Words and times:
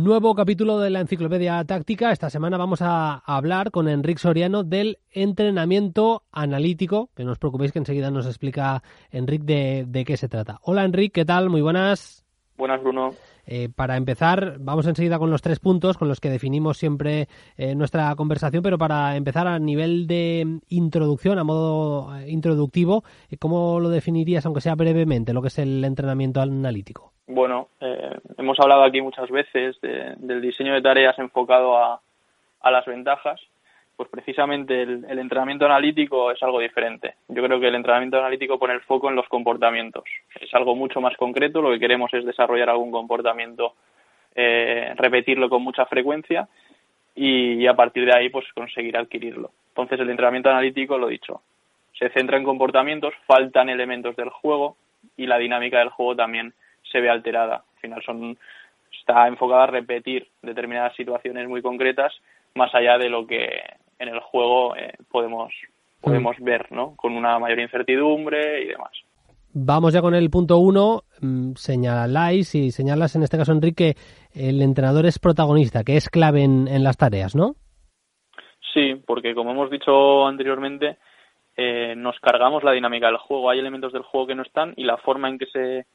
Nuevo 0.00 0.36
capítulo 0.36 0.78
de 0.78 0.90
la 0.90 1.00
Enciclopedia 1.00 1.64
Táctica. 1.64 2.12
Esta 2.12 2.30
semana 2.30 2.56
vamos 2.56 2.82
a 2.82 3.14
hablar 3.26 3.72
con 3.72 3.88
Enrique 3.88 4.20
Soriano 4.20 4.62
del 4.62 4.98
entrenamiento 5.10 6.22
analítico. 6.30 7.10
Que 7.16 7.24
no 7.24 7.32
os 7.32 7.38
preocupéis 7.40 7.72
que 7.72 7.80
enseguida 7.80 8.08
nos 8.12 8.24
explica 8.24 8.84
Enrique 9.10 9.44
de, 9.44 9.84
de 9.88 10.04
qué 10.04 10.16
se 10.16 10.28
trata. 10.28 10.60
Hola 10.62 10.84
Enrique, 10.84 11.22
¿qué 11.22 11.24
tal? 11.24 11.50
Muy 11.50 11.62
buenas. 11.62 12.24
Buenas, 12.56 12.80
Bruno. 12.80 13.10
Eh, 13.50 13.70
para 13.74 13.96
empezar, 13.96 14.56
vamos 14.60 14.86
enseguida 14.86 15.18
con 15.18 15.30
los 15.30 15.40
tres 15.40 15.58
puntos 15.58 15.96
con 15.96 16.06
los 16.06 16.20
que 16.20 16.28
definimos 16.28 16.76
siempre 16.76 17.28
eh, 17.56 17.74
nuestra 17.74 18.14
conversación, 18.14 18.62
pero 18.62 18.76
para 18.76 19.16
empezar 19.16 19.46
a 19.46 19.58
nivel 19.58 20.06
de 20.06 20.60
introducción, 20.68 21.38
a 21.38 21.44
modo 21.44 22.14
eh, 22.14 22.28
introductivo, 22.28 23.04
¿cómo 23.40 23.80
lo 23.80 23.88
definirías, 23.88 24.44
aunque 24.44 24.60
sea 24.60 24.74
brevemente, 24.74 25.32
lo 25.32 25.40
que 25.40 25.48
es 25.48 25.58
el 25.58 25.82
entrenamiento 25.82 26.42
analítico? 26.42 27.12
Bueno, 27.26 27.68
hemos 28.36 28.58
hablado 28.60 28.84
aquí 28.84 29.00
muchas 29.00 29.30
veces 29.30 29.76
del 29.80 30.40
diseño 30.40 30.74
de 30.74 30.82
tareas 30.82 31.18
enfocado 31.18 31.76
a, 31.76 32.00
a 32.60 32.70
las 32.70 32.84
ventajas 32.86 33.40
pues 33.98 34.08
precisamente 34.10 34.80
el, 34.80 35.18
entrenamiento 35.18 35.64
analítico 35.64 36.30
es 36.30 36.40
algo 36.44 36.60
diferente. 36.60 37.16
Yo 37.26 37.42
creo 37.42 37.58
que 37.58 37.66
el 37.66 37.74
entrenamiento 37.74 38.16
analítico 38.16 38.56
pone 38.56 38.74
el 38.74 38.80
foco 38.82 39.08
en 39.08 39.16
los 39.16 39.26
comportamientos. 39.26 40.04
Es 40.40 40.54
algo 40.54 40.76
mucho 40.76 41.00
más 41.00 41.16
concreto. 41.16 41.60
Lo 41.60 41.72
que 41.72 41.80
queremos 41.80 42.14
es 42.14 42.24
desarrollar 42.24 42.70
algún 42.70 42.92
comportamiento, 42.92 43.74
eh, 44.36 44.94
repetirlo 44.94 45.50
con 45.50 45.64
mucha 45.64 45.84
frecuencia 45.86 46.48
y, 47.16 47.66
a 47.66 47.74
partir 47.74 48.04
de 48.04 48.16
ahí 48.16 48.28
pues 48.28 48.44
conseguir 48.54 48.96
adquirirlo. 48.96 49.50
Entonces 49.70 49.98
el 49.98 50.10
entrenamiento 50.10 50.48
analítico, 50.48 50.96
lo 50.96 51.08
dicho, 51.08 51.42
se 51.98 52.08
centra 52.10 52.36
en 52.36 52.44
comportamientos, 52.44 53.14
faltan 53.26 53.68
elementos 53.68 54.14
del 54.14 54.28
juego 54.28 54.76
y 55.16 55.26
la 55.26 55.38
dinámica 55.38 55.80
del 55.80 55.88
juego 55.88 56.14
también 56.14 56.54
se 56.84 57.00
ve 57.00 57.10
alterada. 57.10 57.64
Al 57.74 57.80
final 57.80 58.02
son 58.04 58.38
está 58.92 59.26
enfocada 59.26 59.64
a 59.64 59.66
repetir 59.66 60.28
determinadas 60.40 60.94
situaciones 60.94 61.48
muy 61.48 61.62
concretas 61.62 62.14
más 62.54 62.74
allá 62.74 62.98
de 62.98 63.08
lo 63.08 63.26
que 63.26 63.77
en 63.98 64.08
el 64.08 64.20
juego 64.20 64.76
eh, 64.76 64.92
podemos, 65.10 65.52
podemos 66.00 66.38
mm. 66.38 66.44
ver, 66.44 66.72
¿no? 66.72 66.94
Con 66.96 67.12
una 67.12 67.38
mayor 67.38 67.60
incertidumbre 67.60 68.62
y 68.62 68.66
demás. 68.68 68.92
Vamos 69.52 69.92
ya 69.92 70.00
con 70.00 70.14
el 70.14 70.30
punto 70.30 70.58
uno. 70.58 71.02
Mm, 71.20 71.52
señaláis 71.54 72.54
y 72.54 72.70
señalas 72.70 73.16
en 73.16 73.22
este 73.22 73.38
caso, 73.38 73.52
Enrique, 73.52 73.94
el 74.34 74.62
entrenador 74.62 75.06
es 75.06 75.18
protagonista, 75.18 75.84
que 75.84 75.96
es 75.96 76.08
clave 76.08 76.42
en, 76.44 76.68
en 76.68 76.84
las 76.84 76.96
tareas, 76.96 77.34
¿no? 77.34 77.54
Sí, 78.72 78.94
porque 79.06 79.34
como 79.34 79.52
hemos 79.52 79.70
dicho 79.70 80.26
anteriormente, 80.26 80.98
eh, 81.56 81.94
nos 81.96 82.18
cargamos 82.20 82.62
la 82.62 82.72
dinámica 82.72 83.08
del 83.08 83.16
juego. 83.16 83.50
Hay 83.50 83.58
elementos 83.58 83.92
del 83.92 84.02
juego 84.02 84.28
que 84.28 84.34
no 84.36 84.42
están 84.42 84.74
y 84.76 84.84
la 84.84 84.96
forma 84.98 85.28
en 85.28 85.38
que 85.38 85.46
se, 85.46 85.86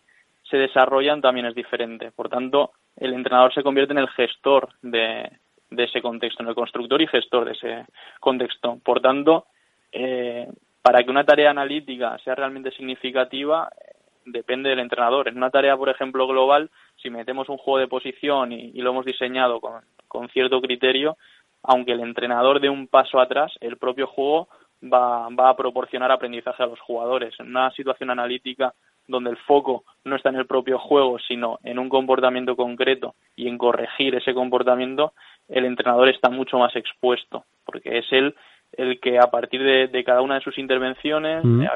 se 0.49 0.57
desarrollan 0.57 1.21
también 1.21 1.45
es 1.45 1.55
diferente. 1.55 2.11
Por 2.11 2.27
tanto, 2.27 2.71
el 2.97 3.13
entrenador 3.13 3.53
se 3.53 3.63
convierte 3.63 3.93
en 3.93 3.99
el 3.99 4.09
gestor 4.09 4.69
de, 4.81 5.31
de 5.75 5.83
ese 5.85 6.01
contexto, 6.01 6.43
en 6.43 6.49
el 6.49 6.55
constructor 6.55 7.01
y 7.01 7.07
gestor 7.07 7.45
de 7.45 7.51
ese 7.51 7.85
contexto. 8.19 8.79
Por 8.83 9.01
tanto, 9.01 9.45
eh, 9.91 10.47
para 10.81 11.03
que 11.03 11.11
una 11.11 11.23
tarea 11.23 11.51
analítica 11.51 12.17
sea 12.23 12.35
realmente 12.35 12.71
significativa, 12.71 13.69
eh, 13.71 13.95
depende 14.25 14.69
del 14.69 14.79
entrenador. 14.79 15.27
En 15.27 15.37
una 15.37 15.49
tarea, 15.49 15.77
por 15.77 15.89
ejemplo, 15.89 16.27
global, 16.27 16.69
si 17.01 17.09
metemos 17.09 17.49
un 17.49 17.57
juego 17.57 17.79
de 17.79 17.87
posición 17.87 18.51
y, 18.51 18.71
lo 18.81 18.91
hemos 18.91 19.05
diseñado 19.05 19.59
con, 19.59 19.81
con, 20.07 20.29
cierto 20.29 20.61
criterio, 20.61 21.17
aunque 21.63 21.93
el 21.93 22.01
entrenador 22.01 22.59
dé 22.59 22.69
un 22.69 22.87
paso 22.87 23.19
atrás, 23.19 23.53
el 23.61 23.77
propio 23.77 24.07
juego 24.07 24.49
va, 24.83 25.29
va 25.29 25.49
a 25.49 25.55
proporcionar 25.55 26.11
aprendizaje 26.11 26.63
a 26.63 26.67
los 26.67 26.79
jugadores. 26.79 27.33
En 27.39 27.47
una 27.47 27.71
situación 27.71 28.09
analítica 28.09 28.73
donde 29.07 29.29
el 29.29 29.37
foco 29.37 29.83
no 30.05 30.15
está 30.15 30.29
en 30.29 30.35
el 30.35 30.45
propio 30.45 30.79
juego, 30.79 31.19
sino 31.19 31.59
en 31.63 31.79
un 31.79 31.89
comportamiento 31.89 32.55
concreto 32.55 33.15
y 33.35 33.47
en 33.47 33.57
corregir 33.57 34.15
ese 34.15 34.33
comportamiento, 34.33 35.13
el 35.47 35.65
entrenador 35.65 36.09
está 36.09 36.29
mucho 36.29 36.57
más 36.57 36.75
expuesto, 36.75 37.45
porque 37.65 37.97
es 37.99 38.05
él 38.11 38.35
el 38.73 38.99
que 38.99 39.19
a 39.19 39.27
partir 39.29 39.61
de, 39.63 40.03
cada 40.03 40.21
una 40.21 40.35
de 40.35 40.41
sus 40.41 40.57
intervenciones, 40.57 41.43
eh, 41.45 41.69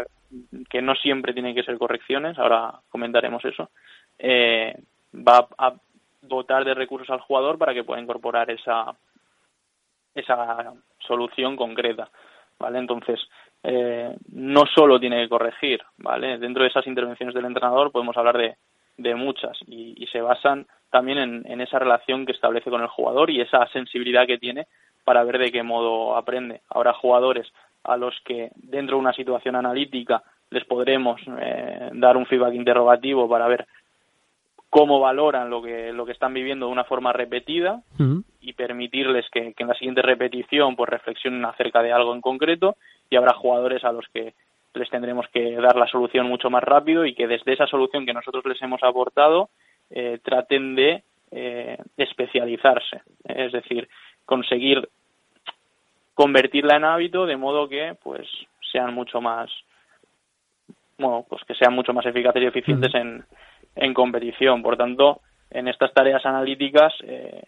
que 0.69 0.81
no 0.81 0.95
siempre 0.95 1.33
tienen 1.33 1.53
que 1.53 1.63
ser 1.63 1.77
correcciones, 1.77 2.37
ahora 2.39 2.73
comentaremos 2.89 3.43
eso, 3.45 3.69
eh, 4.17 4.75
va 5.13 5.47
a 5.57 5.73
dotar 6.21 6.65
de 6.65 6.73
recursos 6.73 7.09
al 7.09 7.21
jugador 7.21 7.57
para 7.57 7.73
que 7.73 7.83
pueda 7.83 8.01
incorporar 8.01 8.49
esa, 8.49 8.95
esa 10.15 10.73
solución 10.99 11.55
concreta. 11.55 12.09
¿Vale? 12.59 12.79
Entonces, 12.79 13.19
eh, 13.61 14.15
no 14.31 14.65
solo 14.65 14.99
tiene 14.99 15.21
que 15.21 15.29
corregir, 15.29 15.81
¿vale? 15.97 16.39
Dentro 16.39 16.63
de 16.63 16.69
esas 16.69 16.87
intervenciones 16.87 17.35
del 17.35 17.45
entrenador 17.45 17.91
podemos 17.91 18.17
hablar 18.17 18.37
de, 18.37 18.55
de 18.97 19.15
muchas 19.15 19.57
y, 19.67 20.05
se 20.11 20.21
basan 20.21 20.65
también 20.89 21.17
en, 21.45 21.61
esa 21.61 21.79
relación 21.79 22.25
que 22.25 22.31
establece 22.31 22.69
con 22.69 22.81
el 22.81 22.87
jugador 22.87 23.29
y 23.29 23.41
esa 23.41 23.67
sensibilidad 23.67 24.25
que 24.25 24.37
tiene 24.37 24.67
para 25.03 25.23
ver 25.23 25.37
de 25.37 25.51
qué 25.51 25.63
modo 25.63 26.15
aprende. 26.15 26.61
Ahora 26.69 26.93
jugadores 26.93 27.47
a 27.83 27.97
los 27.97 28.15
que 28.25 28.51
dentro 28.55 28.95
de 28.95 29.01
una 29.01 29.13
situación 29.13 29.55
analítica 29.55 30.23
les 30.49 30.63
podremos 30.65 31.19
eh, 31.39 31.89
dar 31.93 32.17
un 32.17 32.25
feedback 32.25 32.53
interrogativo 32.53 33.27
para 33.29 33.47
ver 33.47 33.67
cómo 34.69 34.99
valoran 34.99 35.49
lo 35.49 35.61
que 35.61 35.93
lo 35.93 36.05
que 36.05 36.11
están 36.11 36.33
viviendo 36.33 36.67
de 36.67 36.71
una 36.71 36.83
forma 36.83 37.13
repetida 37.13 37.81
y 38.41 38.53
permitirles 38.53 39.25
que, 39.29 39.53
que, 39.53 39.63
en 39.63 39.69
la 39.69 39.75
siguiente 39.75 40.01
repetición 40.01 40.75
pues 40.75 40.89
reflexionen 40.89 41.43
acerca 41.45 41.81
de 41.81 41.91
algo 41.91 42.13
en 42.13 42.21
concreto 42.21 42.75
y 43.09 43.15
habrá 43.15 43.33
jugadores 43.33 43.83
a 43.83 43.91
los 43.91 44.05
que 44.13 44.33
les 44.77 44.89
tendremos 44.89 45.27
que 45.29 45.55
dar 45.55 45.75
la 45.75 45.87
solución 45.87 46.27
mucho 46.27 46.49
más 46.49 46.63
rápido 46.63 47.05
y 47.05 47.13
que 47.13 47.27
desde 47.27 47.53
esa 47.53 47.67
solución 47.67 48.05
que 48.05 48.13
nosotros 48.13 48.45
les 48.45 48.61
hemos 48.61 48.81
aportado 48.83 49.49
eh, 49.89 50.19
traten 50.23 50.75
de 50.75 51.03
eh, 51.31 51.77
especializarse, 51.97 53.01
es 53.25 53.51
decir, 53.51 53.87
conseguir 54.25 54.87
convertirla 56.13 56.77
en 56.77 56.85
hábito 56.85 57.25
de 57.25 57.37
modo 57.37 57.69
que 57.69 57.95
pues 58.01 58.27
sean 58.71 58.93
mucho 58.93 59.21
más 59.21 59.49
bueno 60.97 61.25
pues 61.29 61.43
que 61.43 61.53
sean 61.53 61.73
mucho 61.73 61.93
más 61.93 62.05
eficaces 62.05 62.41
y 62.41 62.45
eficientes 62.45 62.93
en, 62.95 63.23
en 63.75 63.93
competición. 63.93 64.63
Por 64.63 64.77
tanto 64.77 65.21
en 65.51 65.67
estas 65.67 65.93
tareas 65.93 66.25
analíticas 66.25 66.93
eh, 67.03 67.43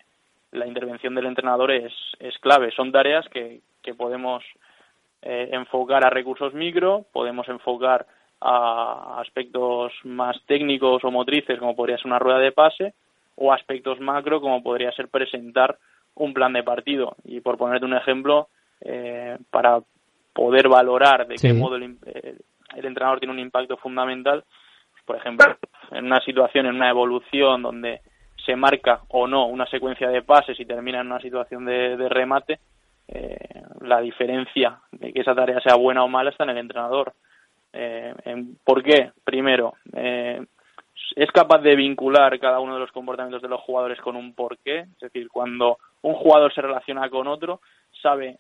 la 0.52 0.68
intervención 0.68 1.16
del 1.16 1.26
entrenador 1.26 1.72
es, 1.72 1.94
es 2.20 2.38
clave. 2.40 2.72
Son 2.72 2.92
tareas 2.92 3.28
que, 3.30 3.62
que 3.82 3.94
podemos 3.94 4.44
eh, 5.22 5.50
enfocar 5.52 6.06
a 6.06 6.10
recursos 6.10 6.54
micro, 6.54 7.06
podemos 7.12 7.48
enfocar 7.50 8.06
a 8.42 9.20
aspectos 9.20 9.92
más 10.04 10.38
técnicos 10.46 11.04
o 11.04 11.12
motrices, 11.12 11.60
como 11.60 11.76
podría 11.76 11.98
ser 11.98 12.08
una 12.08 12.20
rueda 12.20 12.40
de 12.40 12.54
pase, 12.54 12.94
o 13.36 13.52
aspectos 13.52 14.00
macro, 14.00 14.40
como 14.40 14.64
podría 14.64 14.92
ser 14.94 15.10
presentar 15.10 15.78
un 16.16 16.34
plan 16.34 16.54
de 16.54 16.64
partido. 16.64 17.16
Y 17.26 17.42
por 17.42 17.58
ponerte 17.58 17.86
un 17.86 17.96
ejemplo, 17.96 18.48
eh, 18.82 19.38
para 19.50 19.80
poder 20.34 20.70
valorar 20.70 21.28
de 21.28 21.36
qué 21.36 21.54
modo 21.54 21.76
el, 21.76 21.98
eh, 22.06 22.36
el, 22.76 22.86
entrenador 22.86 23.20
tiene 23.20 23.34
un 23.34 23.40
impacto 23.40 23.76
fundamental, 23.76 24.44
pues, 24.92 25.04
por 25.06 25.16
ejemplo, 25.18 25.58
en 25.92 26.06
una 26.06 26.22
situación, 26.22 26.66
en 26.66 26.76
una 26.76 26.90
evolución 26.90 27.62
donde 27.62 28.02
se 28.46 28.56
marca 28.56 29.02
o 29.10 29.28
no 29.28 29.48
una 29.48 29.66
secuencia 29.66 30.08
de 30.10 30.22
pases 30.22 30.58
y 30.60 30.66
termina 30.66 31.02
en 31.02 31.08
una 31.08 31.20
situación 31.20 31.66
de 31.66 32.08
remate, 32.08 32.60
eh, 33.12 33.64
la 33.82 34.02
diferencia 34.02 34.80
de 34.92 35.12
que 35.12 35.22
esa 35.22 35.34
tarea 35.34 35.60
sea 35.62 35.76
buena 35.76 36.04
o 36.04 36.08
mala 36.08 36.30
está 36.30 36.44
en 36.44 36.52
el 36.52 36.58
entrenador. 36.60 37.14
Eh, 37.74 38.14
¿Por 38.64 38.84
qué? 38.84 39.12
Primero, 39.24 39.74
eh, 39.94 40.46
es 41.16 41.32
capaz 41.32 41.60
de 41.60 41.76
vincular 41.76 42.40
cada 42.40 42.60
uno 42.60 42.76
de 42.76 42.82
los 42.82 42.92
comportamientos 42.92 43.42
de 43.42 43.48
los 43.48 43.62
jugadores 43.62 44.00
con 44.02 44.16
un 44.16 44.36
porqué, 44.36 44.82
es 44.82 45.00
decir, 45.00 45.28
cuando 45.30 45.80
un 46.04 46.14
jugador 46.14 46.54
se 46.54 46.62
relaciona 46.62 47.10
con 47.10 47.28
otro, 47.28 47.62
sabe 48.02 48.38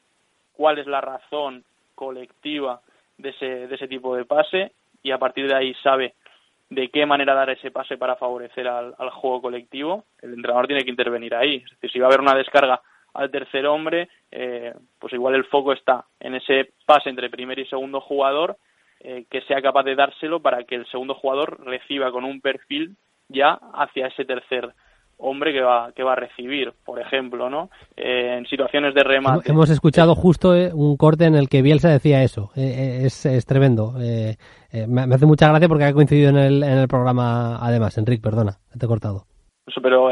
cuál 0.53 0.77
es 0.77 0.85
la 0.85 1.01
razón 1.01 1.63
colectiva 1.95 2.81
de 3.17 3.29
ese, 3.29 3.67
de 3.67 3.75
ese 3.75 3.87
tipo 3.87 4.15
de 4.15 4.25
pase 4.25 4.71
y 5.01 5.11
a 5.11 5.17
partir 5.17 5.47
de 5.47 5.55
ahí 5.55 5.73
sabe 5.81 6.13
de 6.69 6.89
qué 6.89 7.07
manera 7.07 7.33
dar 7.33 7.49
ese 7.49 7.71
pase 7.71 7.97
para 7.97 8.17
favorecer 8.17 8.67
al, 8.67 8.93
al 8.99 9.09
juego 9.09 9.41
colectivo, 9.41 10.03
el 10.21 10.33
entrenador 10.33 10.67
tiene 10.67 10.83
que 10.83 10.91
intervenir 10.91 11.33
ahí. 11.33 11.55
Es 11.55 11.71
decir, 11.71 11.91
si 11.91 11.99
va 11.99 12.05
a 12.05 12.09
haber 12.09 12.21
una 12.21 12.35
descarga 12.35 12.79
al 13.13 13.31
tercer 13.31 13.65
hombre, 13.65 14.09
eh, 14.31 14.73
pues 14.99 15.13
igual 15.13 15.35
el 15.35 15.45
foco 15.45 15.73
está 15.73 16.05
en 16.19 16.35
ese 16.35 16.73
pase 16.85 17.09
entre 17.09 17.29
primer 17.29 17.59
y 17.59 17.65
segundo 17.65 18.01
jugador, 18.01 18.57
eh, 18.99 19.25
que 19.29 19.41
sea 19.41 19.61
capaz 19.61 19.83
de 19.83 19.95
dárselo 19.95 20.41
para 20.41 20.63
que 20.63 20.75
el 20.75 20.85
segundo 20.87 21.15
jugador 21.15 21.63
reciba 21.65 22.11
con 22.11 22.25
un 22.25 22.41
perfil 22.41 22.95
ya 23.29 23.59
hacia 23.73 24.07
ese 24.07 24.25
tercer 24.25 24.73
hombre 25.19 25.51
que 25.53 25.61
va, 25.61 25.91
que 25.91 26.01
va 26.01 26.13
a 26.13 26.15
recibir, 26.15 26.73
por 26.85 26.99
ejemplo, 26.99 27.49
¿no? 27.49 27.69
Eh, 27.95 28.37
en 28.37 28.45
situaciones 28.47 28.95
de 28.95 29.03
remate. 29.03 29.51
Hemos 29.51 29.69
escuchado 29.69 30.15
justo 30.15 30.55
eh, 30.55 30.71
un 30.73 30.95
corte 30.97 31.25
en 31.25 31.35
el 31.35 31.49
que 31.49 31.61
Bielsa 31.61 31.89
decía 31.89 32.23
eso. 32.23 32.51
Eh, 32.55 33.01
es, 33.03 33.25
es, 33.25 33.45
tremendo. 33.45 33.93
me, 33.93 35.13
hace 35.13 35.25
mucha 35.25 35.49
gracia 35.49 35.67
porque 35.67 35.83
ha 35.83 35.93
coincidido 35.93 36.29
en 36.29 36.37
el, 36.37 36.63
en 36.63 36.77
el 36.79 36.87
programa, 36.87 37.57
además. 37.61 37.97
Enrique, 37.97 38.23
perdona, 38.23 38.53
te 38.77 38.85
he 38.85 38.87
cortado. 38.89 39.25
Pero, 39.83 40.09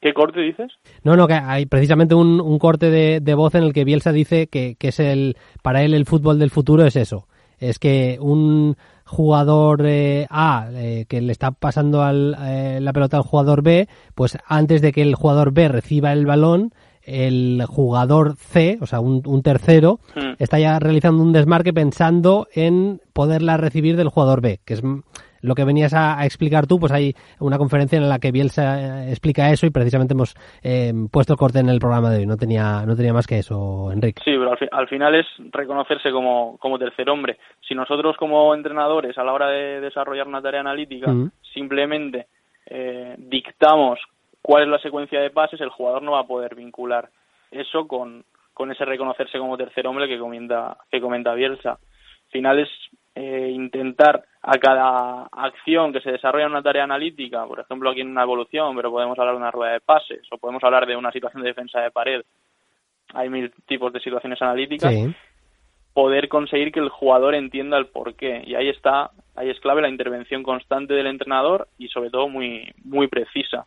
¿qué 0.00 0.12
corte 0.12 0.40
dices? 0.40 0.72
No, 1.02 1.16
no, 1.16 1.26
que 1.26 1.34
hay 1.34 1.66
precisamente 1.66 2.14
un, 2.14 2.40
un 2.40 2.58
corte 2.58 2.90
de, 2.90 3.20
de, 3.20 3.34
voz 3.34 3.54
en 3.54 3.64
el 3.64 3.72
que 3.72 3.84
Bielsa 3.84 4.12
dice 4.12 4.46
que, 4.46 4.76
que 4.76 4.88
es 4.88 5.00
el, 5.00 5.36
para 5.62 5.82
él 5.82 5.94
el 5.94 6.06
fútbol 6.06 6.38
del 6.38 6.50
futuro 6.50 6.84
es 6.84 6.96
eso. 6.96 7.26
Es 7.58 7.78
que 7.78 8.16
un, 8.20 8.76
jugador 9.10 9.84
eh, 9.84 10.26
A 10.30 10.68
eh, 10.72 11.04
que 11.08 11.20
le 11.20 11.32
está 11.32 11.50
pasando 11.50 12.02
al, 12.02 12.36
eh, 12.40 12.78
la 12.80 12.92
pelota 12.92 13.16
al 13.16 13.24
jugador 13.24 13.62
B, 13.62 13.88
pues 14.14 14.38
antes 14.46 14.80
de 14.82 14.92
que 14.92 15.02
el 15.02 15.16
jugador 15.16 15.52
B 15.52 15.68
reciba 15.68 16.12
el 16.12 16.26
balón, 16.26 16.72
el 17.02 17.64
jugador 17.66 18.36
C, 18.36 18.78
o 18.80 18.86
sea, 18.86 19.00
un, 19.00 19.22
un 19.26 19.42
tercero, 19.42 19.98
hmm. 20.14 20.34
está 20.38 20.60
ya 20.60 20.78
realizando 20.78 21.22
un 21.22 21.32
desmarque 21.32 21.72
pensando 21.72 22.46
en 22.54 23.00
poderla 23.12 23.56
recibir 23.56 23.96
del 23.96 24.10
jugador 24.10 24.40
B, 24.40 24.60
que 24.64 24.74
es 24.74 24.82
lo 25.42 25.54
que 25.54 25.64
venías 25.64 25.94
a, 25.94 26.24
explicar 26.24 26.66
tú, 26.66 26.78
pues 26.78 26.92
hay 26.92 27.14
una 27.38 27.58
conferencia 27.58 27.96
en 27.96 28.08
la 28.08 28.18
que 28.18 28.32
Bielsa 28.32 29.06
eh, 29.06 29.10
explica 29.10 29.50
eso 29.50 29.66
y 29.66 29.70
precisamente 29.70 30.14
hemos 30.14 30.34
eh, 30.62 30.92
puesto 31.10 31.32
el 31.32 31.38
corte 31.38 31.58
en 31.60 31.68
el 31.68 31.78
programa 31.78 32.10
de 32.10 32.18
hoy. 32.18 32.26
No 32.26 32.36
tenía, 32.36 32.84
no 32.86 32.96
tenía 32.96 33.12
más 33.12 33.26
que 33.26 33.38
eso, 33.38 33.90
Enrique. 33.92 34.22
Sí, 34.24 34.32
pero 34.32 34.54
al, 34.72 34.88
final 34.88 35.14
es 35.14 35.26
reconocerse 35.50 36.10
como, 36.10 36.58
como 36.58 36.78
tercer 36.78 37.08
hombre. 37.10 37.38
Si 37.66 37.74
nosotros 37.74 38.16
como 38.16 38.54
entrenadores 38.54 39.16
a 39.18 39.24
la 39.24 39.32
hora 39.32 39.48
de 39.48 39.80
desarrollar 39.80 40.26
una 40.26 40.42
tarea 40.42 40.60
analítica 40.60 41.12
simplemente 41.54 42.26
eh, 42.66 43.14
dictamos 43.18 43.98
cuál 44.42 44.64
es 44.64 44.68
la 44.68 44.78
secuencia 44.78 45.20
de 45.20 45.30
pases, 45.30 45.60
el 45.60 45.70
jugador 45.70 46.02
no 46.02 46.12
va 46.12 46.20
a 46.20 46.26
poder 46.26 46.54
vincular 46.54 47.08
eso 47.50 47.86
con, 47.88 48.24
con 48.54 48.70
ese 48.70 48.84
reconocerse 48.84 49.38
como 49.38 49.56
tercer 49.56 49.86
hombre 49.86 50.08
que 50.08 50.18
comenta, 50.18 50.76
que 50.90 51.00
comenta 51.00 51.34
Bielsa. 51.34 51.72
Al 51.72 52.30
final 52.30 52.60
es 52.60 52.68
eh, 53.14 53.50
intentar 53.52 54.24
a 54.42 54.58
cada 54.58 55.28
acción 55.32 55.92
que 55.92 56.00
se 56.00 56.12
desarrolla 56.12 56.46
en 56.46 56.52
una 56.52 56.62
tarea 56.62 56.84
analítica, 56.84 57.46
por 57.46 57.60
ejemplo 57.60 57.90
aquí 57.90 58.00
en 58.00 58.08
una 58.08 58.22
evolución, 58.22 58.74
pero 58.74 58.90
podemos 58.90 59.18
hablar 59.18 59.34
de 59.34 59.40
una 59.40 59.50
rueda 59.50 59.72
de 59.72 59.80
pases 59.80 60.22
o 60.30 60.38
podemos 60.38 60.64
hablar 60.64 60.86
de 60.86 60.96
una 60.96 61.12
situación 61.12 61.42
de 61.42 61.48
defensa 61.48 61.80
de 61.80 61.90
pared, 61.90 62.22
hay 63.12 63.28
mil 63.28 63.52
tipos 63.66 63.92
de 63.92 64.00
situaciones 64.00 64.40
analíticas, 64.40 64.94
poder 65.92 66.28
conseguir 66.28 66.72
que 66.72 66.80
el 66.80 66.88
jugador 66.88 67.34
entienda 67.34 67.76
el 67.76 67.86
porqué. 67.86 68.42
Y 68.46 68.54
ahí 68.54 68.68
está, 68.68 69.10
ahí 69.34 69.50
es 69.50 69.58
clave 69.60 69.82
la 69.82 69.88
intervención 69.88 70.42
constante 70.42 70.94
del 70.94 71.06
entrenador 71.06 71.68
y 71.78 71.88
sobre 71.88 72.10
todo 72.10 72.28
muy 72.28 72.72
muy 72.84 73.08
precisa. 73.08 73.66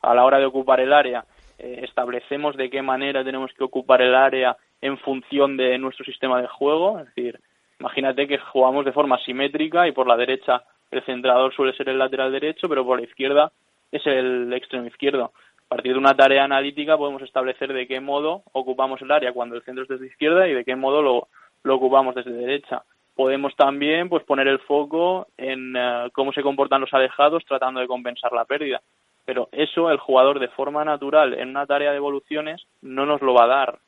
A 0.00 0.14
la 0.14 0.24
hora 0.24 0.38
de 0.38 0.46
ocupar 0.46 0.80
el 0.80 0.92
área. 0.92 1.24
Eh, 1.58 1.80
establecemos 1.84 2.56
de 2.56 2.68
qué 2.68 2.82
manera 2.82 3.24
tenemos 3.24 3.52
que 3.52 3.64
ocupar 3.64 4.02
el 4.02 4.14
área 4.14 4.56
en 4.80 4.98
función 4.98 5.56
de 5.56 5.78
nuestro 5.78 6.04
sistema 6.04 6.40
de 6.40 6.48
juego, 6.48 6.98
es 6.98 7.06
decir, 7.06 7.40
Imagínate 7.84 8.26
que 8.26 8.38
jugamos 8.38 8.86
de 8.86 8.92
forma 8.92 9.18
simétrica 9.18 9.86
y 9.86 9.92
por 9.92 10.06
la 10.06 10.16
derecha 10.16 10.62
el 10.90 11.04
centrador 11.04 11.54
suele 11.54 11.74
ser 11.74 11.90
el 11.90 11.98
lateral 11.98 12.32
derecho, 12.32 12.66
pero 12.66 12.82
por 12.82 12.98
la 12.98 13.04
izquierda 13.04 13.52
es 13.92 14.06
el 14.06 14.50
extremo 14.54 14.86
izquierdo. 14.86 15.32
A 15.66 15.68
partir 15.68 15.92
de 15.92 15.98
una 15.98 16.16
tarea 16.16 16.44
analítica 16.44 16.96
podemos 16.96 17.20
establecer 17.20 17.74
de 17.74 17.86
qué 17.86 18.00
modo 18.00 18.42
ocupamos 18.52 19.02
el 19.02 19.12
área 19.12 19.34
cuando 19.34 19.56
el 19.56 19.62
centro 19.64 19.82
es 19.82 19.90
desde 19.90 20.06
izquierda 20.06 20.48
y 20.48 20.54
de 20.54 20.64
qué 20.64 20.74
modo 20.76 21.02
lo, 21.02 21.28
lo 21.62 21.74
ocupamos 21.74 22.14
desde 22.14 22.32
derecha. 22.32 22.84
Podemos 23.14 23.54
también 23.54 24.08
pues 24.08 24.24
poner 24.24 24.48
el 24.48 24.60
foco 24.60 25.26
en 25.36 25.76
eh, 25.76 26.08
cómo 26.14 26.32
se 26.32 26.42
comportan 26.42 26.80
los 26.80 26.94
alejados 26.94 27.44
tratando 27.44 27.80
de 27.80 27.86
compensar 27.86 28.32
la 28.32 28.46
pérdida. 28.46 28.80
Pero 29.26 29.50
eso 29.52 29.90
el 29.90 29.98
jugador 29.98 30.38
de 30.38 30.48
forma 30.48 30.86
natural 30.86 31.34
en 31.34 31.50
una 31.50 31.66
tarea 31.66 31.90
de 31.90 31.98
evoluciones 31.98 32.62
no 32.80 33.04
nos 33.04 33.20
lo 33.20 33.34
va 33.34 33.44
a 33.44 33.48
dar. 33.48 33.78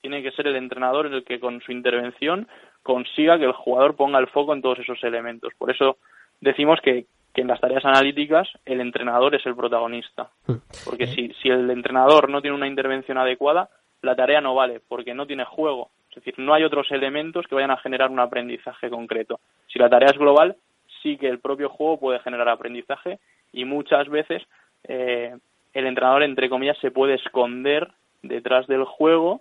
Tiene 0.00 0.22
que 0.22 0.30
ser 0.30 0.46
el 0.46 0.54
entrenador 0.54 1.06
el 1.06 1.24
que 1.24 1.40
con 1.40 1.60
su 1.60 1.72
intervención 1.72 2.46
consiga 2.82 3.38
que 3.38 3.44
el 3.44 3.52
jugador 3.52 3.96
ponga 3.96 4.18
el 4.18 4.26
foco 4.28 4.52
en 4.52 4.62
todos 4.62 4.78
esos 4.78 5.02
elementos. 5.04 5.52
Por 5.56 5.70
eso 5.70 5.96
decimos 6.40 6.80
que, 6.82 7.06
en 7.34 7.46
las 7.46 7.60
tareas 7.60 7.84
analíticas 7.86 8.46
el 8.66 8.82
entrenador 8.82 9.34
es 9.34 9.46
el 9.46 9.56
protagonista. 9.56 10.28
Hmm. 10.46 10.56
Porque 10.84 11.06
si, 11.06 11.32
si 11.40 11.48
el 11.48 11.70
entrenador 11.70 12.28
no 12.28 12.42
tiene 12.42 12.56
una 12.56 12.66
intervención 12.66 13.16
adecuada, 13.16 13.70
la 14.02 14.14
tarea 14.14 14.40
no 14.40 14.54
vale, 14.54 14.80
porque 14.86 15.14
no 15.14 15.26
tiene 15.26 15.44
juego. 15.44 15.90
Es 16.10 16.16
decir, 16.16 16.34
no 16.36 16.52
hay 16.52 16.64
otros 16.64 16.90
elementos 16.90 17.46
que 17.46 17.54
vayan 17.54 17.70
a 17.70 17.78
generar 17.78 18.10
un 18.10 18.20
aprendizaje 18.20 18.90
concreto. 18.90 19.40
Si 19.68 19.78
la 19.78 19.88
tarea 19.88 20.10
es 20.10 20.18
global, 20.18 20.56
sí 21.02 21.16
que 21.16 21.28
el 21.28 21.38
propio 21.38 21.70
juego 21.70 21.98
puede 21.98 22.18
generar 22.18 22.48
aprendizaje 22.50 23.18
y 23.52 23.64
muchas 23.64 24.08
veces 24.08 24.42
eh, 24.84 25.34
el 25.72 25.86
entrenador, 25.86 26.22
entre 26.22 26.50
comillas, 26.50 26.76
se 26.78 26.90
puede 26.90 27.14
esconder 27.14 27.88
detrás 28.22 28.66
del 28.66 28.84
juego 28.84 29.40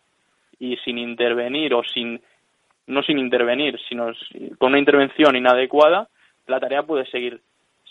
y 0.59 0.77
sin 0.77 0.97
intervenir 0.97 1.73
o 1.73 1.83
sin 1.83 2.21
no 2.87 3.03
sin 3.03 3.19
intervenir, 3.19 3.79
sino 3.87 4.07
con 4.57 4.69
una 4.69 4.79
intervención 4.79 5.35
inadecuada, 5.35 6.09
la 6.47 6.59
tarea 6.59 6.83
puede 6.83 7.05
seguir 7.09 7.41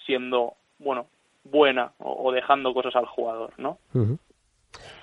siendo, 0.06 0.54
bueno, 0.78 1.06
buena 1.44 1.92
o, 1.98 2.30
dejando 2.32 2.74
cosas 2.74 2.94
al 2.96 3.06
jugador, 3.06 3.52
¿no? 3.58 3.78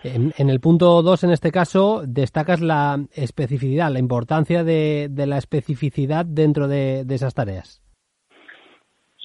en, 0.04 0.50
el 0.50 0.60
punto 0.60 1.02
2, 1.02 1.24
en 1.24 1.32
este 1.32 1.52
caso, 1.52 2.04
destacas 2.06 2.62
la 2.62 2.98
especificidad, 3.14 3.92
la 3.92 4.00
importancia 4.00 4.64
de, 4.64 5.10
la 5.16 5.38
especificidad 5.38 6.26
dentro 6.26 6.68
de, 6.68 7.02
esas 7.10 7.34
tareas. 7.34 7.82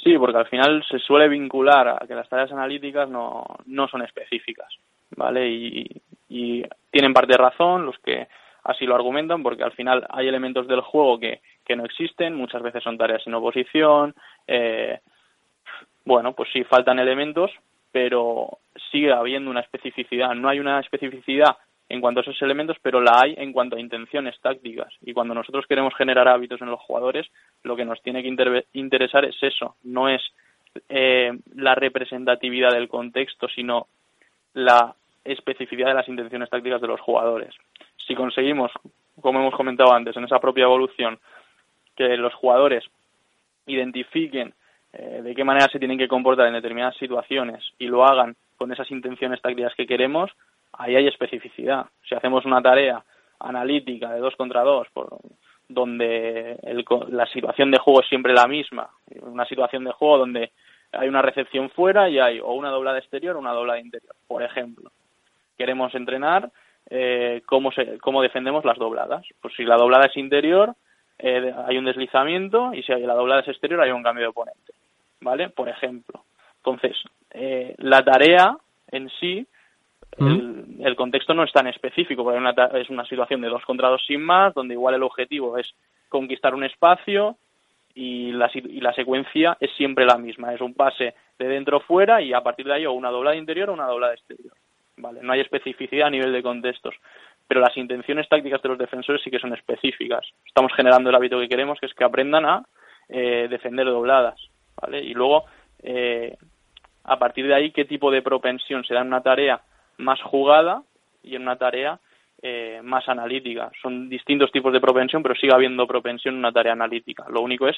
Sí, 0.02 0.18
porque 0.18 0.38
al 0.38 0.48
final 0.48 0.82
se 0.90 0.98
suele 0.98 1.28
vincular 1.28 1.88
a 1.88 2.06
que 2.08 2.14
las 2.14 2.28
tareas 2.28 2.50
analíticas 2.50 3.08
no, 3.08 3.44
no 3.66 3.86
son 3.86 4.02
específicas, 4.02 4.68
¿vale? 5.16 5.48
Y, 5.48 5.86
y 6.28 6.64
tienen 6.90 7.12
parte 7.12 7.32
de 7.32 7.38
razón 7.38 7.86
los 7.86 7.96
que 7.98 8.26
así 8.64 8.86
lo 8.86 8.94
argumentan 8.94 9.42
porque 9.42 9.64
al 9.64 9.72
final 9.72 10.06
hay 10.10 10.28
elementos 10.28 10.66
del 10.68 10.80
juego 10.80 11.18
que, 11.18 11.40
que 11.64 11.76
no 11.76 11.84
existen, 11.84 12.34
muchas 12.34 12.62
veces 12.62 12.82
son 12.82 12.98
tareas 12.98 13.22
sin 13.22 13.34
oposición, 13.34 14.14
eh, 14.46 15.00
bueno, 16.04 16.32
pues 16.32 16.48
sí 16.52 16.64
faltan 16.64 16.98
elementos, 16.98 17.50
pero 17.92 18.58
sigue 18.90 19.12
habiendo 19.12 19.50
una 19.50 19.60
especificidad. 19.60 20.34
No 20.34 20.48
hay 20.48 20.58
una 20.58 20.80
especificidad 20.80 21.56
en 21.88 22.00
cuanto 22.00 22.20
a 22.20 22.22
esos 22.22 22.40
elementos, 22.42 22.76
pero 22.82 23.00
la 23.00 23.20
hay 23.22 23.34
en 23.36 23.52
cuanto 23.52 23.76
a 23.76 23.80
intenciones 23.80 24.40
tácticas. 24.40 24.92
Y 25.02 25.12
cuando 25.12 25.34
nosotros 25.34 25.66
queremos 25.66 25.94
generar 25.94 26.26
hábitos 26.26 26.60
en 26.62 26.70
los 26.70 26.80
jugadores, 26.80 27.26
lo 27.62 27.76
que 27.76 27.84
nos 27.84 28.02
tiene 28.02 28.22
que 28.22 28.64
interesar 28.72 29.24
es 29.26 29.36
eso, 29.42 29.76
no 29.84 30.08
es 30.08 30.22
eh, 30.88 31.32
la 31.54 31.74
representatividad 31.74 32.70
del 32.72 32.88
contexto, 32.88 33.46
sino 33.48 33.88
la 34.54 34.94
especificidad 35.24 35.88
de 35.88 35.94
las 35.94 36.08
intenciones 36.08 36.48
tácticas 36.48 36.80
de 36.80 36.88
los 36.88 37.00
jugadores 37.00 37.54
si 38.06 38.14
conseguimos, 38.14 38.70
como 39.20 39.40
hemos 39.40 39.54
comentado 39.54 39.92
antes, 39.92 40.16
en 40.16 40.24
esa 40.24 40.40
propia 40.40 40.64
evolución, 40.64 41.18
que 41.96 42.16
los 42.16 42.34
jugadores 42.34 42.84
identifiquen 43.66 44.54
eh, 44.92 45.20
de 45.22 45.34
qué 45.34 45.44
manera 45.44 45.68
se 45.68 45.78
tienen 45.78 45.98
que 45.98 46.08
comportar 46.08 46.46
en 46.46 46.54
determinadas 46.54 46.96
situaciones 46.96 47.64
y 47.78 47.86
lo 47.86 48.04
hagan 48.04 48.36
con 48.56 48.72
esas 48.72 48.90
intenciones 48.90 49.40
tácticas 49.40 49.74
que 49.74 49.86
queremos, 49.86 50.30
ahí 50.72 50.96
hay 50.96 51.06
especificidad. 51.06 51.86
Si 52.08 52.14
hacemos 52.14 52.44
una 52.44 52.62
tarea 52.62 53.02
analítica 53.40 54.12
de 54.12 54.20
dos 54.20 54.36
contra 54.36 54.62
dos, 54.62 54.86
por, 54.92 55.08
donde 55.68 56.58
la 57.08 57.26
situación 57.26 57.70
de 57.70 57.78
juego 57.78 58.02
es 58.02 58.08
siempre 58.08 58.32
la 58.32 58.46
misma, 58.46 58.90
una 59.22 59.46
situación 59.46 59.84
de 59.84 59.92
juego 59.92 60.18
donde 60.18 60.52
hay 60.92 61.08
una 61.08 61.22
recepción 61.22 61.70
fuera 61.70 62.08
y 62.08 62.18
hay 62.18 62.40
o 62.40 62.52
una 62.52 62.68
doblada 62.68 62.98
exterior 62.98 63.36
o 63.36 63.40
una 63.40 63.52
doblada 63.52 63.80
interior, 63.80 64.14
por 64.26 64.42
ejemplo. 64.42 64.90
Queremos 65.56 65.94
entrenar 65.94 66.50
eh, 66.90 67.42
cómo, 67.46 67.72
se, 67.72 67.98
cómo 67.98 68.22
defendemos 68.22 68.64
las 68.64 68.78
dobladas. 68.78 69.24
Pues 69.40 69.54
si 69.54 69.64
la 69.64 69.76
doblada 69.76 70.06
es 70.06 70.16
interior, 70.16 70.74
eh, 71.18 71.52
hay 71.66 71.78
un 71.78 71.84
deslizamiento 71.84 72.74
y 72.74 72.82
si 72.82 72.92
la 72.92 73.14
doblada 73.14 73.42
es 73.42 73.48
exterior, 73.48 73.80
hay 73.80 73.90
un 73.90 74.02
cambio 74.02 74.24
de 74.24 74.28
oponente. 74.28 74.72
¿Vale? 75.20 75.50
Por 75.50 75.68
ejemplo. 75.68 76.24
Entonces, 76.56 76.96
eh, 77.30 77.74
la 77.78 78.04
tarea 78.04 78.56
en 78.90 79.08
sí, 79.20 79.46
el, 80.18 80.94
contexto 80.96 81.32
no 81.32 81.44
es 81.44 81.52
tan 81.52 81.66
específico, 81.66 82.22
porque 82.22 82.38
es 82.80 82.90
una 82.90 83.06
situación 83.06 83.40
de 83.40 83.48
dos 83.48 83.64
contra 83.64 83.88
dos 83.88 84.04
sin 84.06 84.20
más, 84.20 84.52
donde 84.52 84.74
igual 84.74 84.94
el 84.94 85.02
objetivo 85.02 85.56
es 85.56 85.72
conquistar 86.08 86.54
un 86.54 86.64
espacio 86.64 87.36
y 87.94 88.32
la, 88.32 88.50
y 88.52 88.80
la 88.80 88.92
secuencia 88.92 89.56
es 89.58 89.70
siempre 89.76 90.04
la 90.04 90.18
misma. 90.18 90.52
Es 90.52 90.60
un 90.60 90.74
pase 90.74 91.14
de 91.38 91.48
dentro 91.48 91.80
fuera 91.80 92.20
y 92.20 92.32
a 92.32 92.42
partir 92.42 92.66
de 92.66 92.74
ahí 92.74 92.86
o 92.86 92.92
una 92.92 93.10
doblada 93.10 93.36
interior 93.36 93.70
o 93.70 93.74
una 93.74 93.86
doblada 93.86 94.14
exterior. 94.14 94.52
¿Vale? 94.96 95.20
No 95.22 95.32
hay 95.32 95.40
especificidad 95.40 96.08
a 96.08 96.10
nivel 96.10 96.32
de 96.32 96.42
contextos, 96.42 96.94
pero 97.46 97.60
las 97.60 97.76
intenciones 97.76 98.28
tácticas 98.28 98.62
de 98.62 98.68
los 98.68 98.78
defensores 98.78 99.22
sí 99.22 99.30
que 99.30 99.38
son 99.38 99.52
específicas. 99.52 100.26
Estamos 100.46 100.72
generando 100.74 101.10
el 101.10 101.16
hábito 101.16 101.38
que 101.38 101.48
queremos, 101.48 101.78
que 101.78 101.86
es 101.86 101.94
que 101.94 102.04
aprendan 102.04 102.46
a 102.46 102.62
eh, 103.08 103.46
defender 103.50 103.86
dobladas, 103.86 104.40
¿vale? 104.80 105.02
Y 105.02 105.14
luego, 105.14 105.44
eh, 105.82 106.36
a 107.04 107.18
partir 107.18 107.46
de 107.46 107.54
ahí, 107.54 107.70
qué 107.72 107.84
tipo 107.84 108.10
de 108.10 108.22
propensión 108.22 108.84
se 108.84 108.94
da 108.94 109.00
en 109.00 109.08
una 109.08 109.22
tarea 109.22 109.60
más 109.98 110.20
jugada 110.22 110.82
y 111.22 111.36
en 111.36 111.42
una 111.42 111.56
tarea 111.56 111.98
eh, 112.40 112.80
más 112.82 113.08
analítica. 113.08 113.70
Son 113.80 114.08
distintos 114.08 114.50
tipos 114.50 114.72
de 114.72 114.80
propensión, 114.80 115.22
pero 115.22 115.34
sigue 115.34 115.54
habiendo 115.54 115.86
propensión 115.86 116.34
en 116.34 116.40
una 116.40 116.52
tarea 116.52 116.72
analítica. 116.72 117.24
Lo 117.28 117.40
único 117.40 117.68
es 117.68 117.76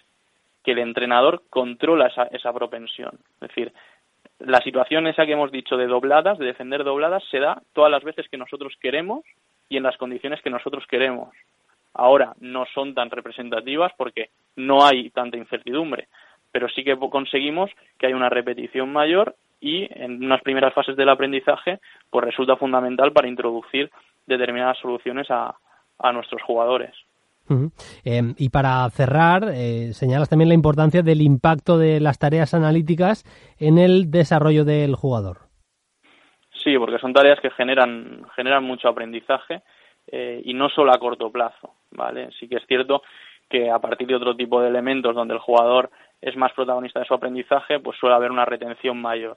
que 0.62 0.73
el 0.73 0.78
entrenador 0.78 1.42
controla 1.50 2.06
esa, 2.06 2.25
esa 2.25 2.52
propensión. 2.52 3.18
Es 3.40 3.49
decir, 3.49 3.73
la 4.38 4.61
situación 4.61 5.07
esa 5.07 5.26
que 5.26 5.33
hemos 5.33 5.53
dicho 5.53 5.76
de 5.76 5.87
dobladas, 5.87 6.38
de 6.38 6.47
defender 6.47 6.85
dobladas, 6.85 7.23
se 7.31 7.38
da 7.38 7.62
todas 7.73 7.91
las 7.91 8.03
veces 8.03 8.29
que 8.29 8.37
nosotros 8.37 8.75
queremos 8.81 9.25
y 9.69 9.76
en 9.76 9.83
las 9.83 9.97
condiciones 9.97 10.43
que 10.43 10.50
nosotros 10.50 10.85
queremos. 10.88 11.35
Ahora 11.95 12.35
no 12.41 12.67
son 12.75 12.95
tan 12.95 13.11
representativas 13.11 13.93
porque 13.97 14.31
no 14.57 14.85
hay 14.85 15.11
tanta 15.11 15.37
incertidumbre, 15.37 16.09
pero 16.50 16.69
sí 16.69 16.83
que 16.85 16.97
conseguimos 16.99 17.71
que 17.99 18.07
haya 18.07 18.17
una 18.17 18.29
repetición 18.29 18.93
mayor 18.93 19.37
y 19.61 19.88
en 19.91 20.25
unas 20.25 20.43
primeras 20.43 20.75
fases 20.75 20.97
del 20.97 21.09
aprendizaje 21.09 21.79
pues 22.11 22.25
resulta 22.25 22.57
fundamental 22.57 23.12
para 23.12 23.29
introducir 23.29 23.91
determinadas 24.26 24.79
soluciones 24.79 25.31
a, 25.31 25.55
a 25.99 26.12
nuestros 26.12 26.43
jugadores. 26.43 26.95
Em, 28.05 28.35
y 28.39 28.49
para 28.49 28.89
cerrar, 28.91 29.51
eh, 29.53 29.93
señalas 29.93 30.31
también 30.31 30.49
la 30.49 30.55
importancia 30.55 31.03
del 31.03 31.21
impacto 31.21 31.79
de 31.79 32.01
las 32.01 32.19
tareas 32.19 32.55
analíticas 32.55 33.25
en 33.59 33.79
el 33.79 34.11
desarrollo 34.11 34.65
del 34.65 34.95
jugador. 34.95 35.39
Sí, 36.63 36.79
porque 36.79 36.99
son 36.99 37.13
tareas 37.13 37.41
que 37.41 37.51
generan, 37.51 38.23
generan 38.35 38.65
mucho 38.65 38.89
aprendizaje 38.89 39.63
eh, 40.07 40.41
y 40.45 40.55
no 40.55 40.69
solo 40.71 40.93
a 40.93 40.99
corto 40.99 41.31
plazo, 41.31 41.75
¿vale? 41.91 42.31
Sí 42.39 42.49
que 42.49 42.57
es 42.57 42.67
cierto 42.67 43.03
que 43.51 43.71
a 43.71 43.79
partir 43.79 44.07
de 44.07 44.15
otro 44.15 44.35
tipo 44.35 44.63
de 44.63 44.69
elementos 44.69 45.15
donde 45.15 45.35
el 45.35 45.41
jugador 45.41 45.91
es 46.23 46.35
más 46.37 46.53
protagonista 46.53 47.01
de 47.01 47.07
su 47.07 47.13
aprendizaje, 47.13 47.79
pues 47.81 47.99
suele 47.99 48.17
haber 48.17 48.31
una 48.31 48.47
retención 48.47 49.01
mayor 49.01 49.37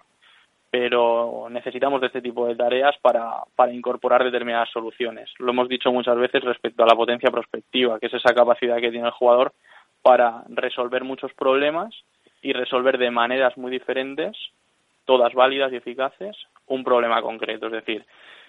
pero 0.70 1.48
necesitamos 1.50 2.02
de 2.02 2.08
este 2.08 2.22
tipo 2.22 2.48
de 2.48 2.56
tareas 2.56 2.96
para, 3.02 3.44
para 3.56 3.74
incorporar 3.74 4.24
determinadas 4.24 4.70
soluciones. 4.70 5.30
Lo 5.40 5.52
hemos 5.52 5.70
dicho 5.70 5.92
muchas 5.92 6.18
veces 6.18 6.44
respecto 6.44 6.84
a 6.84 6.88
la 6.88 6.96
potencia 6.96 7.32
prospectiva, 7.32 8.00
que 8.00 8.08
es 8.08 8.14
esa 8.14 8.34
capacidad 8.34 8.78
que 8.78 8.92
tiene 8.92 9.08
el 9.08 9.14
jugador 9.14 9.54
para 10.02 10.44
resolver 10.50 11.04
muchos 11.04 11.34
problemas 11.34 11.94
y 12.42 12.54
resolver 12.54 12.98
de 12.98 13.12
maneras 13.12 13.58
muy 13.58 13.72
diferentes, 13.72 14.38
todas 15.06 15.34
válidas 15.34 15.72
y 15.72 15.78
eficaces, 15.78 16.36
un 16.68 16.84
problema 16.84 17.22
concreto. 17.22 17.68
Es 17.68 17.74
decir, 17.74 18.06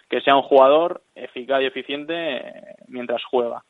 que 0.09 0.21
sea 0.21 0.37
un 0.37 0.43
jugador 0.43 1.03
eficaz 1.15 1.63
y 1.63 1.67
eficiente 1.67 2.43
mientras 2.89 3.23
juega. 3.25 3.63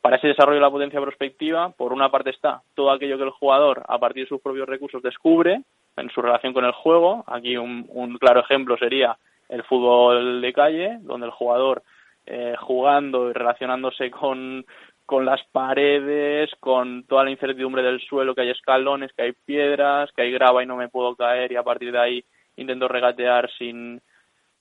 Para 0.00 0.16
ese 0.16 0.28
desarrollo 0.28 0.56
de 0.56 0.62
la 0.62 0.70
potencia 0.70 1.00
prospectiva, 1.00 1.70
por 1.70 1.92
una 1.92 2.10
parte 2.10 2.30
está 2.30 2.62
todo 2.74 2.90
aquello 2.90 3.18
que 3.18 3.24
el 3.24 3.30
jugador, 3.30 3.82
a 3.86 3.98
partir 3.98 4.24
de 4.24 4.28
sus 4.28 4.40
propios 4.40 4.68
recursos, 4.68 5.02
descubre, 5.02 5.62
en 5.96 6.10
su 6.10 6.22
relación 6.22 6.52
con 6.52 6.64
el 6.64 6.72
juego. 6.72 7.24
Aquí 7.26 7.56
un, 7.56 8.18
claro 8.18 8.40
ejemplo 8.40 8.76
sería 8.76 9.16
el 9.48 9.62
fútbol 9.64 10.40
de 10.40 10.52
calle, 10.52 10.98
donde 11.02 11.26
el 11.26 11.32
jugador 11.32 11.82
eh, 12.26 12.54
jugando 12.58 13.28
y 13.28 13.32
relacionándose 13.32 14.10
con, 14.10 14.64
con 15.06 15.24
las 15.24 15.42
paredes, 15.52 16.50
con 16.60 17.04
toda 17.04 17.24
la 17.24 17.30
incertidumbre 17.30 17.82
del 17.82 18.00
suelo, 18.00 18.34
que 18.34 18.42
hay 18.42 18.50
escalones, 18.50 19.12
que 19.12 19.22
hay 19.22 19.32
piedras, 19.32 20.10
que 20.12 20.22
hay 20.22 20.32
grava 20.32 20.62
y 20.62 20.66
no 20.66 20.76
me 20.76 20.88
puedo 20.88 21.14
caer 21.16 21.52
y 21.52 21.56
a 21.56 21.62
partir 21.62 21.92
de 21.92 21.98
ahí 21.98 22.24
intento 22.56 22.88
regatear 22.88 23.50
sin, 23.58 24.00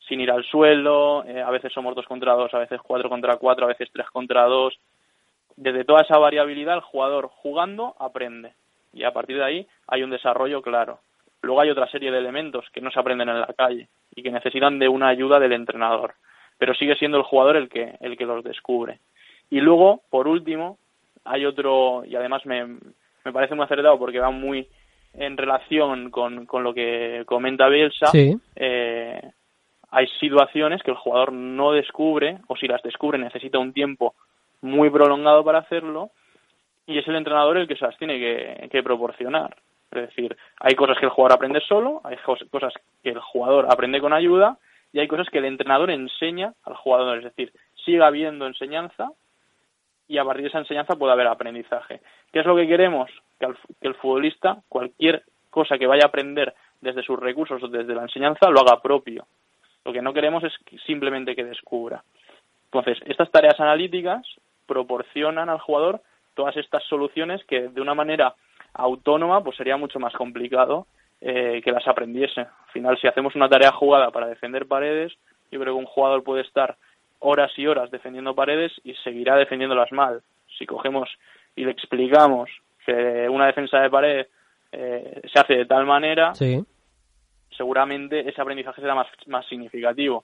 sin 0.07 0.19
ir 0.19 0.31
al 0.31 0.43
suelo, 0.43 1.23
eh, 1.25 1.41
a 1.41 1.49
veces 1.51 1.71
somos 1.71 1.95
dos 1.95 2.05
contra 2.05 2.33
dos, 2.33 2.53
a 2.53 2.59
veces 2.59 2.81
cuatro 2.81 3.09
contra 3.09 3.37
cuatro, 3.37 3.65
a 3.65 3.69
veces 3.69 3.89
tres 3.93 4.09
contra 4.09 4.43
dos. 4.45 4.77
Desde 5.55 5.85
toda 5.85 6.01
esa 6.01 6.17
variabilidad 6.17 6.75
el 6.75 6.81
jugador 6.81 7.27
jugando 7.27 7.95
aprende 7.99 8.53
y 8.93 9.03
a 9.03 9.13
partir 9.13 9.37
de 9.37 9.43
ahí 9.43 9.67
hay 9.87 10.03
un 10.03 10.09
desarrollo 10.09 10.61
claro. 10.61 10.99
Luego 11.41 11.61
hay 11.61 11.69
otra 11.69 11.89
serie 11.89 12.11
de 12.11 12.19
elementos 12.19 12.65
que 12.71 12.81
no 12.81 12.91
se 12.91 12.99
aprenden 12.99 13.29
en 13.29 13.41
la 13.41 13.53
calle 13.57 13.87
y 14.15 14.21
que 14.21 14.31
necesitan 14.31 14.77
de 14.77 14.87
una 14.87 15.07
ayuda 15.07 15.39
del 15.39 15.53
entrenador, 15.53 16.13
pero 16.57 16.75
sigue 16.75 16.95
siendo 16.95 17.17
el 17.17 17.23
jugador 17.23 17.55
el 17.55 17.69
que, 17.69 17.95
el 17.99 18.17
que 18.17 18.25
los 18.25 18.43
descubre. 18.43 18.99
Y 19.49 19.59
luego, 19.59 20.01
por 20.09 20.27
último, 20.27 20.77
hay 21.25 21.45
otro, 21.45 22.03
y 22.05 22.15
además 22.15 22.45
me, 22.45 22.65
me 22.65 23.33
parece 23.33 23.55
muy 23.55 23.65
acertado 23.65 23.97
porque 23.97 24.19
va 24.19 24.29
muy 24.29 24.67
en 25.13 25.35
relación 25.35 26.09
con, 26.09 26.45
con 26.45 26.63
lo 26.63 26.73
que 26.73 27.23
comenta 27.25 27.67
Bielsa, 27.67 28.11
eh, 28.55 29.21
hay 29.89 30.07
situaciones 30.19 30.81
que 30.83 30.91
el 30.91 30.97
jugador 30.97 31.33
no 31.33 31.73
descubre, 31.73 32.37
o 32.47 32.55
si 32.55 32.67
las 32.67 32.81
descubre 32.81 33.17
necesita 33.17 33.59
un 33.59 33.73
tiempo 33.73 34.13
muy 34.61 34.89
prolongado 34.89 35.43
para 35.43 35.59
hacerlo, 35.59 36.11
y 36.87 36.97
es 36.97 37.07
el 37.07 37.15
entrenador 37.15 37.57
el 37.57 37.67
que 37.67 37.75
se 37.75 37.85
las 37.85 37.97
tiene 37.97 38.69
que 38.69 38.83
proporcionar. 38.83 39.55
Es 39.91 40.07
decir, 40.07 40.37
hay 40.59 40.75
cosas 40.75 40.97
que 40.97 41.05
el 41.05 41.11
jugador 41.11 41.35
aprende 41.35 41.59
solo, 41.61 42.01
hay 42.03 42.17
cosas 42.49 42.73
que 43.03 43.09
el 43.09 43.19
jugador 43.19 43.67
aprende 43.69 43.99
con 43.99 44.13
ayuda 44.13 44.57
y 44.93 44.99
hay 44.99 45.07
cosas 45.07 45.27
que 45.29 45.39
el 45.39 45.45
entrenador 45.45 45.91
enseña 45.91 46.53
al 46.63 46.75
jugador. 46.75 47.17
Es 47.17 47.25
decir, 47.25 47.51
sigue 47.83 48.03
habiendo 48.03 48.47
enseñanza 48.47 49.11
y 50.07 50.17
a 50.17 50.23
partir 50.23 50.43
de 50.43 50.49
esa 50.49 50.59
enseñanza 50.59 50.95
puede 50.95 51.13
haber 51.13 51.27
aprendizaje. 51.27 52.01
¿Qué 52.31 52.39
es 52.39 52.45
lo 52.45 52.55
que 52.55 52.67
queremos? 52.67 53.09
Que 53.39 53.47
el, 53.81 53.95
futbolista, 53.95 54.61
cualquier 54.69 55.23
cosa 55.49 55.77
que 55.77 55.87
vaya 55.87 56.03
a 56.03 56.07
aprender 56.07 56.53
desde 56.79 57.03
sus 57.03 57.19
recursos 57.19 57.61
o 57.61 57.67
desde 57.67 57.95
la 57.95 58.03
enseñanza, 58.03 58.49
lo 58.49 58.61
haga 58.61 58.81
propio. 58.81 59.25
Lo 59.83 59.91
que 59.91 60.01
no 60.01 60.13
queremos 60.13 60.43
es 60.43 60.53
simplemente 60.85 61.35
que 61.35 61.43
descubra. 61.43 62.03
Entonces, 62.65 62.97
estas 63.05 63.29
tareas 63.31 63.59
analíticas 63.59 64.25
proporcionan 64.65 65.49
al 65.49 65.59
jugador 65.59 66.01
todas 66.33 66.55
estas 66.55 66.83
soluciones 66.85 67.43
que 67.45 67.67
de 67.67 67.81
una 67.81 67.93
manera 67.93 68.35
autónoma, 68.73 69.43
pues 69.43 69.57
sería 69.57 69.77
mucho 69.77 69.99
más 69.99 70.13
complicado 70.13 70.87
eh, 71.19 71.61
que 71.63 71.71
las 71.71 71.87
aprendiese. 71.87 72.41
Al 72.41 72.71
final, 72.73 72.97
si 72.99 73.07
hacemos 73.07 73.35
una 73.35 73.49
tarea 73.49 73.71
jugada 73.71 74.11
para 74.11 74.27
defender 74.27 74.65
paredes, 74.65 75.13
yo 75.51 75.59
creo 75.59 75.73
que 75.73 75.79
un 75.79 75.85
jugador 75.85 76.23
puede 76.23 76.41
estar 76.41 76.77
horas 77.19 77.51
y 77.57 77.67
horas 77.67 77.91
defendiendo 77.91 78.33
paredes 78.33 78.71
y 78.83 78.93
seguirá 78.95 79.35
defendiéndolas 79.35 79.91
mal. 79.91 80.21
Si 80.57 80.65
cogemos 80.65 81.09
y 81.55 81.65
le 81.65 81.71
explicamos 81.71 82.49
que 82.85 83.29
una 83.29 83.45
defensa 83.45 83.79
de 83.79 83.89
pared 83.89 84.25
eh, 84.71 85.21
se 85.31 85.39
hace 85.39 85.53
de 85.55 85.65
tal 85.65 85.85
manera, 85.85 86.33
seguramente 87.55 88.27
ese 88.27 88.41
aprendizaje 88.41 88.81
será 88.81 88.95
más, 88.95 89.07
más 89.27 89.45
significativo. 89.47 90.23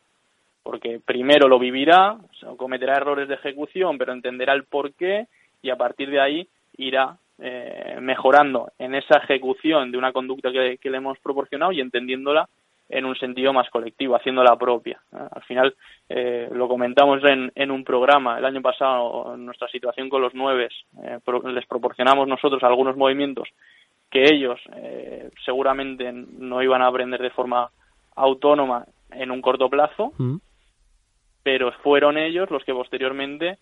Porque 0.64 1.00
primero 1.04 1.48
lo 1.48 1.60
vivirá, 1.60 2.18
cometerá 2.58 2.98
errores 2.98 3.28
de 3.28 3.36
ejecución, 3.36 3.98
pero 3.98 4.14
entenderá 4.14 4.54
el 4.54 4.66
porqué 4.66 5.28
y 5.62 5.70
a 5.70 5.76
partir 5.76 6.10
de 6.10 6.20
ahí 6.20 6.48
irá 6.78 7.18
eh, 7.40 7.98
mejorando 8.02 8.72
en 8.80 8.96
esa 8.96 9.20
ejecución 9.20 9.92
de 9.92 9.98
una 9.98 10.12
conducta 10.12 10.52
que, 10.52 10.80
le 10.82 10.98
hemos 10.98 11.20
proporcionado 11.20 11.72
y 11.72 11.82
entendiéndola 11.82 12.50
en 12.90 13.06
un 13.06 13.16
sentido 13.16 13.54
más 13.54 13.70
colectivo, 13.70 14.16
haciéndola 14.16 14.56
propia. 14.56 15.00
Al 15.12 15.44
final, 15.44 15.76
eh, 16.10 16.50
lo 16.52 16.68
comentamos 16.68 17.24
en, 17.26 17.52
en, 17.54 17.70
un 17.70 17.84
programa 17.84 18.40
el 18.40 18.46
año 18.46 18.62
pasado, 18.62 19.36
nuestra 19.38 19.68
situación 19.68 20.10
con 20.10 20.22
los 20.22 20.34
nueves, 20.34 20.74
eh, 21.04 21.20
les 21.46 21.66
proporcionamos 21.66 22.28
nosotros 22.28 22.64
algunos 22.64 22.96
movimientos 22.96 23.50
que 24.10 24.24
ellos 24.24 24.60
seguramente 25.44 26.10
no 26.14 26.64
iban 26.64 26.82
a 26.82 26.88
aprender 26.88 27.22
de 27.22 27.30
forma 27.30 27.70
autónoma 28.16 28.86
en 29.12 29.32
un 29.32 29.42
corto 29.42 29.70
plazo, 29.70 30.14
mm. 30.18 30.38
pero 31.44 31.74
fueron 31.84 32.18
ellos 32.18 32.50
los 32.50 32.64
que 32.64 32.74
posteriormente 32.74 33.58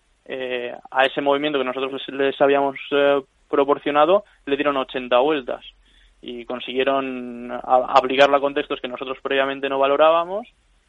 a 0.90 1.04
ese 1.04 1.20
movimiento 1.20 1.58
que 1.58 1.64
nosotros 1.64 2.02
les, 2.08 2.40
habíamos 2.40 2.76
proporcionado 3.48 4.24
le 4.46 4.56
dieron 4.56 4.76
80 4.76 5.18
vueltas 5.18 5.64
y 6.20 6.44
consiguieron 6.44 7.52
aplicarlo 7.62 8.36
a 8.36 8.40
contextos 8.40 8.80
que 8.80 8.88
nosotros 8.88 9.18
previamente 9.22 9.68
no 9.68 9.78
valorábamos 9.78 10.48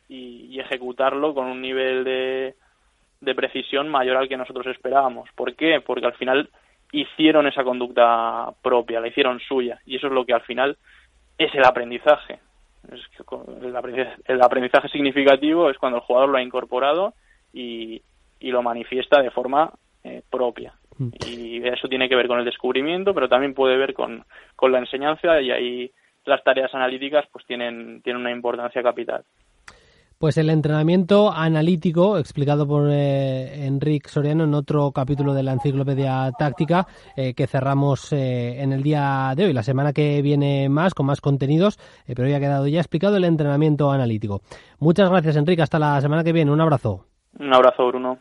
y, 0.09 0.59
ejecutarlo 0.59 1.35
con 1.35 1.45
un 1.45 1.61
nivel 1.61 2.03
de, 2.03 2.55
de 3.21 3.35
precisión 3.35 3.89
mayor 3.89 4.17
al 4.17 4.27
que 4.27 4.37
nosotros 4.37 4.65
esperábamos. 4.67 5.29
¿Por 5.35 5.55
qué? 5.55 5.81
Porque 5.85 6.07
al 6.07 6.15
final 6.15 6.49
hicieron 6.91 7.45
esa 7.45 7.63
conducta 7.63 8.49
propia, 8.63 8.99
la 8.99 9.09
hicieron 9.09 9.39
suya 9.39 9.79
y 9.85 9.97
eso 9.97 10.07
es 10.07 10.13
lo 10.13 10.25
que 10.25 10.33
al 10.33 10.41
final 10.41 10.77
es 11.37 11.53
el 11.53 11.65
aprendizaje. 11.65 12.39
el 14.27 14.41
aprendizaje 14.41 14.89
significativo 14.89 15.69
es 15.69 15.77
cuando 15.77 15.99
el 15.99 16.03
jugador 16.03 16.29
lo 16.29 16.37
ha 16.37 16.41
incorporado 16.41 17.13
y, 17.53 18.01
y 18.39 18.51
lo 18.51 18.61
manifiesta 18.61 19.21
de 19.21 19.31
forma 19.31 19.71
eh, 20.03 20.21
propia. 20.29 20.73
Mm. 20.97 21.09
Y 21.27 21.67
eso 21.67 21.87
tiene 21.87 22.09
que 22.09 22.15
ver 22.15 22.27
con 22.27 22.39
el 22.39 22.45
descubrimiento, 22.45 23.13
pero 23.13 23.29
también 23.29 23.53
puede 23.53 23.77
ver 23.77 23.93
con, 23.93 24.23
con 24.55 24.71
la 24.71 24.79
enseñanza 24.79 25.41
y 25.41 25.51
ahí 25.51 25.91
las 26.25 26.43
tareas 26.43 26.73
analíticas 26.73 27.25
pues 27.31 27.45
tienen, 27.45 28.01
tienen 28.01 28.21
una 28.21 28.31
importancia 28.31 28.83
capital. 28.83 29.23
Pues 30.17 30.37
el 30.37 30.49
entrenamiento 30.49 31.31
analítico, 31.31 32.17
explicado 32.17 32.67
por 32.67 32.89
eh, 32.91 33.67
Enrique 33.67 34.09
Soriano 34.09 34.45
en 34.45 34.55
otro 34.55 34.91
capítulo 34.91 35.35
de 35.35 35.43
la 35.43 35.53
enciclopedia 35.53 36.31
táctica, 36.31 36.87
eh, 37.15 37.35
que 37.35 37.45
cerramos 37.45 38.11
eh, 38.13 38.59
en 38.59 38.73
el 38.73 38.81
día 38.81 39.33
de 39.37 39.45
hoy. 39.45 39.53
La 39.53 39.61
semana 39.61 39.93
que 39.93 40.23
viene 40.23 40.69
más, 40.69 40.95
con 40.95 41.05
más 41.05 41.21
contenidos, 41.21 41.77
pero 42.07 42.27
ya 42.27 42.37
ha 42.37 42.39
quedado 42.39 42.67
ya 42.67 42.79
explicado 42.79 43.17
el 43.17 43.25
entrenamiento 43.25 43.91
analítico. 43.91 44.41
Muchas 44.79 45.07
gracias, 45.07 45.35
Enrique. 45.35 45.61
Hasta 45.61 45.77
la 45.77 46.01
semana 46.01 46.23
que 46.23 46.33
viene. 46.33 46.51
Un 46.51 46.61
abrazo. 46.61 47.05
Un 47.39 47.53
abrazo, 47.53 47.85
Bruno. 47.87 48.19